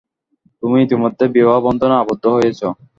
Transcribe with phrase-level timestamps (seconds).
[0.63, 2.61] তুমি ইতোমধ্যেই বিবাহ বন্ধনে আবদ্ধ হয়েছ।